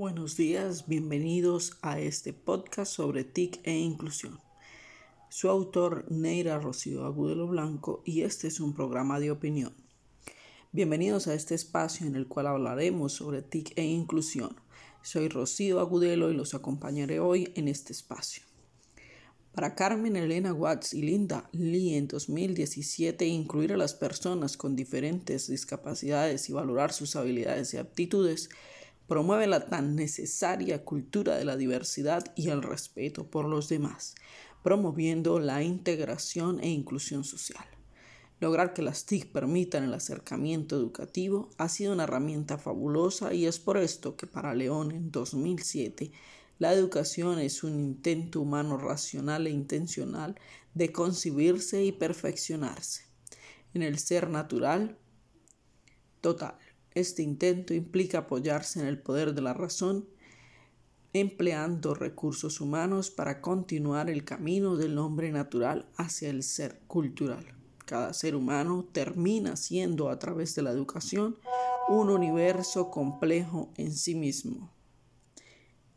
[0.00, 4.40] Buenos días, bienvenidos a este podcast sobre TIC e inclusión.
[5.28, 9.74] Su autor Neira Rocío Agudelo Blanco y este es un programa de opinión.
[10.72, 14.56] Bienvenidos a este espacio en el cual hablaremos sobre TIC e inclusión.
[15.02, 18.42] Soy Rocío Agudelo y los acompañaré hoy en este espacio.
[19.52, 25.48] Para Carmen Elena Watts y Linda Lee en 2017, incluir a las personas con diferentes
[25.48, 28.48] discapacidades y valorar sus habilidades y aptitudes
[29.10, 34.14] promueve la tan necesaria cultura de la diversidad y el respeto por los demás,
[34.62, 37.64] promoviendo la integración e inclusión social.
[38.38, 43.58] Lograr que las TIC permitan el acercamiento educativo ha sido una herramienta fabulosa y es
[43.58, 46.12] por esto que para León en 2007
[46.60, 50.36] la educación es un intento humano racional e intencional
[50.74, 53.06] de concebirse y perfeccionarse
[53.74, 54.98] en el ser natural
[56.20, 56.69] total.
[56.94, 60.08] Este intento implica apoyarse en el poder de la razón,
[61.12, 67.54] empleando recursos humanos para continuar el camino del hombre natural hacia el ser cultural.
[67.84, 71.36] Cada ser humano termina siendo a través de la educación
[71.88, 74.70] un universo complejo en sí mismo.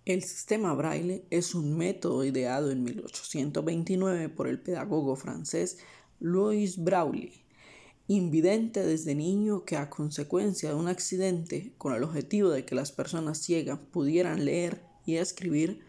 [0.06, 5.78] El sistema braille es un método ideado en 1829 por el pedagogo francés
[6.20, 7.43] Louis Braille,
[8.08, 12.92] invidente desde niño que a consecuencia de un accidente con el objetivo de que las
[12.92, 15.82] personas ciegas pudieran leer y escribir,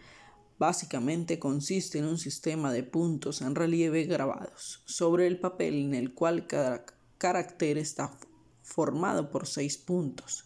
[0.59, 6.15] básicamente consiste en un sistema de puntos en relieve grabados sobre el papel en el
[6.15, 6.85] cual cada
[7.19, 8.17] carácter está
[8.63, 10.45] formado por seis puntos.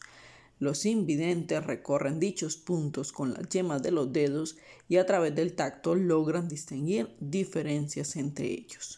[0.59, 4.57] Los invidentes recorren dichos puntos con las yemas de los dedos
[4.89, 8.98] y a través del tacto logran distinguir diferencias entre ellos,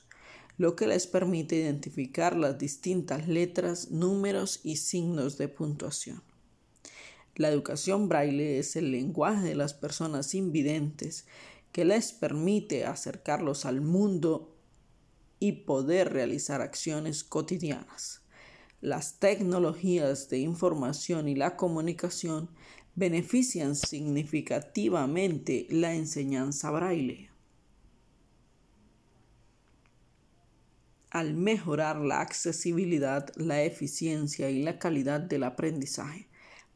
[0.61, 6.23] lo que les permite identificar las distintas letras, números y signos de puntuación.
[7.35, 11.25] La educación braille es el lenguaje de las personas invidentes
[11.73, 14.55] que les permite acercarlos al mundo
[15.39, 18.21] y poder realizar acciones cotidianas.
[18.83, 22.51] Las tecnologías de información y la comunicación
[22.95, 27.30] benefician significativamente la enseñanza braille.
[31.11, 36.29] Al mejorar la accesibilidad, la eficiencia y la calidad del aprendizaje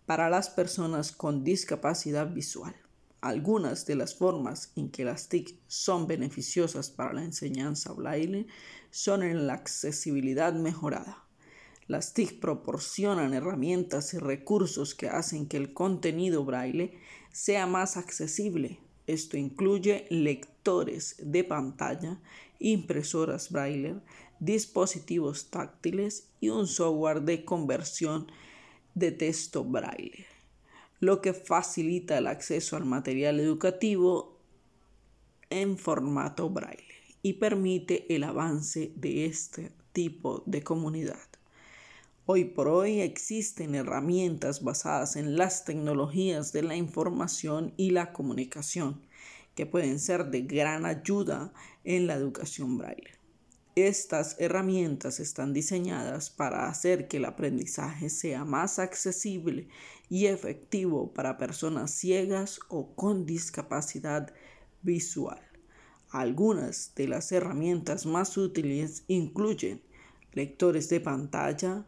[0.06, 2.74] para las personas con discapacidad visual.
[3.20, 8.46] Algunas de las formas en que las TIC son beneficiosas para la enseñanza braille
[8.90, 11.24] son en la accesibilidad mejorada
[11.86, 16.98] las TIC proporcionan herramientas y recursos que hacen que el contenido braille
[17.30, 18.78] sea más accesible.
[19.06, 22.18] Esto incluye lectores de pantalla,
[22.58, 23.96] impresoras braille,
[24.40, 28.26] dispositivos táctiles y un software de conversión
[28.94, 30.26] de texto braille,
[31.00, 34.38] lo que facilita el acceso al material educativo
[35.50, 41.18] en formato braille y permite el avance de este tipo de comunidad.
[42.26, 49.02] Hoy por hoy existen herramientas basadas en las tecnologías de la información y la comunicación
[49.54, 51.52] que pueden ser de gran ayuda
[51.84, 53.23] en la educación braille.
[53.76, 59.66] Estas herramientas están diseñadas para hacer que el aprendizaje sea más accesible
[60.08, 64.32] y efectivo para personas ciegas o con discapacidad
[64.82, 65.40] visual.
[66.10, 69.82] Algunas de las herramientas más útiles incluyen
[70.34, 71.84] lectores de pantalla,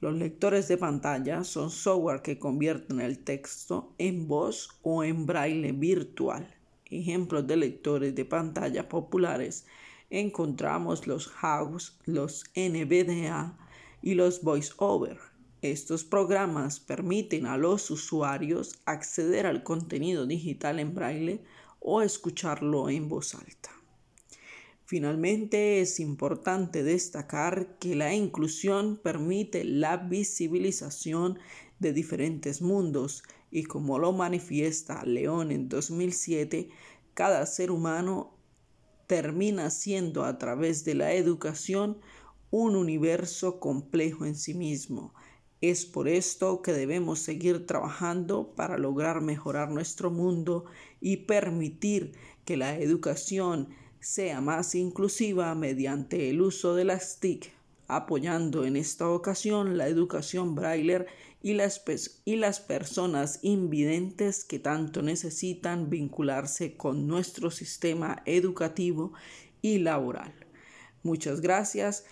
[0.00, 5.70] los lectores de pantalla son software que convierten el texto en voz o en braille
[5.70, 6.52] virtual.
[6.86, 9.64] Ejemplos de lectores de pantalla populares
[10.10, 13.58] encontramos los House, los NVDA
[14.02, 15.18] y los VoiceOver.
[15.62, 21.42] Estos programas permiten a los usuarios acceder al contenido digital en braille
[21.80, 23.70] o escucharlo en voz alta.
[24.86, 31.38] Finalmente, es importante destacar que la inclusión permite la visibilización
[31.78, 36.68] de diferentes mundos y como lo manifiesta León en 2007,
[37.14, 38.36] cada ser humano
[39.06, 41.98] termina siendo a través de la educación
[42.50, 45.12] un universo complejo en sí mismo.
[45.60, 50.66] Es por esto que debemos seguir trabajando para lograr mejorar nuestro mundo
[51.00, 52.12] y permitir
[52.44, 53.68] que la educación
[54.00, 57.50] sea más inclusiva mediante el uso de las TIC,
[57.88, 61.06] apoyando en esta ocasión la educación braille
[61.42, 61.82] y las,
[62.24, 69.12] y las personas invidentes que tanto necesitan vincularse con nuestro sistema educativo
[69.60, 70.32] y laboral.
[71.02, 72.06] Muchas gracias.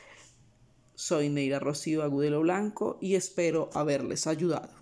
[0.94, 4.81] Soy Neira Rocío Agudelo Blanco y espero haberles ayudado.